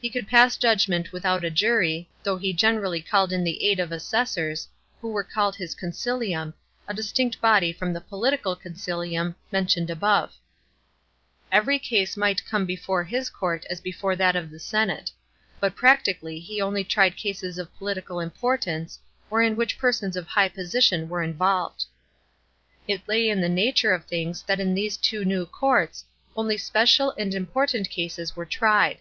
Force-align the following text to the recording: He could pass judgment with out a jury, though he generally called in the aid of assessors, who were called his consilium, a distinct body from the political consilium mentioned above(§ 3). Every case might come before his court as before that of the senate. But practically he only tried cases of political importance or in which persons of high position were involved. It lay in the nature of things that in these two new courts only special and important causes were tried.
He 0.00 0.10
could 0.10 0.26
pass 0.26 0.56
judgment 0.56 1.12
with 1.12 1.24
out 1.24 1.44
a 1.44 1.48
jury, 1.48 2.10
though 2.24 2.36
he 2.38 2.52
generally 2.52 3.00
called 3.00 3.32
in 3.32 3.44
the 3.44 3.62
aid 3.64 3.78
of 3.78 3.92
assessors, 3.92 4.66
who 5.00 5.10
were 5.12 5.22
called 5.22 5.54
his 5.54 5.76
consilium, 5.76 6.54
a 6.88 6.92
distinct 6.92 7.40
body 7.40 7.72
from 7.72 7.92
the 7.92 8.00
political 8.00 8.56
consilium 8.56 9.36
mentioned 9.52 9.88
above(§ 9.88 10.30
3). 10.32 10.38
Every 11.52 11.78
case 11.78 12.16
might 12.16 12.44
come 12.44 12.66
before 12.66 13.04
his 13.04 13.30
court 13.30 13.64
as 13.70 13.80
before 13.80 14.16
that 14.16 14.34
of 14.34 14.50
the 14.50 14.58
senate. 14.58 15.12
But 15.60 15.76
practically 15.76 16.40
he 16.40 16.60
only 16.60 16.82
tried 16.82 17.16
cases 17.16 17.56
of 17.56 17.72
political 17.78 18.18
importance 18.18 18.98
or 19.30 19.40
in 19.40 19.54
which 19.54 19.78
persons 19.78 20.16
of 20.16 20.26
high 20.26 20.48
position 20.48 21.08
were 21.08 21.22
involved. 21.22 21.84
It 22.88 23.06
lay 23.06 23.28
in 23.28 23.40
the 23.40 23.48
nature 23.48 23.92
of 23.94 24.04
things 24.04 24.42
that 24.48 24.58
in 24.58 24.74
these 24.74 24.96
two 24.96 25.24
new 25.24 25.46
courts 25.46 26.04
only 26.36 26.56
special 26.56 27.14
and 27.16 27.32
important 27.32 27.88
causes 27.94 28.34
were 28.34 28.44
tried. 28.44 28.98